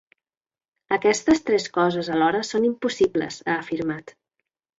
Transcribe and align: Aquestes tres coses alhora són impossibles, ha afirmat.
Aquestes 0.95 1.41
tres 1.49 1.67
coses 1.75 2.09
alhora 2.15 2.41
són 2.49 2.67
impossibles, 2.71 3.39
ha 3.45 3.53
afirmat. 3.59 4.17